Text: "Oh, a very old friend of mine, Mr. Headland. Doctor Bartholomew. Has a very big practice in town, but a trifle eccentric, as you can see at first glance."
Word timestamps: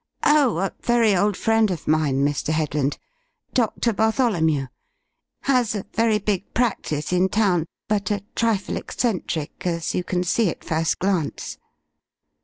"Oh, 0.25 0.57
a 0.57 0.71
very 0.81 1.15
old 1.15 1.37
friend 1.37 1.69
of 1.69 1.87
mine, 1.87 2.25
Mr. 2.25 2.49
Headland. 2.49 2.97
Doctor 3.53 3.93
Bartholomew. 3.93 4.65
Has 5.41 5.75
a 5.75 5.85
very 5.93 6.17
big 6.17 6.51
practice 6.55 7.13
in 7.13 7.29
town, 7.29 7.67
but 7.87 8.09
a 8.09 8.23
trifle 8.33 8.77
eccentric, 8.77 9.67
as 9.67 9.93
you 9.93 10.03
can 10.03 10.23
see 10.23 10.49
at 10.49 10.63
first 10.63 10.97
glance." 10.97 11.59